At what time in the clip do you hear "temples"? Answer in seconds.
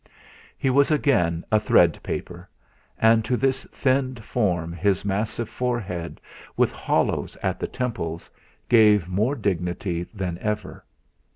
7.67-8.31